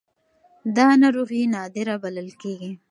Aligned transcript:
دا 0.75 0.87
ناروغي 1.01 1.43
نادره 1.53 1.95
بلل 2.03 2.29
کېږي. 2.41 2.71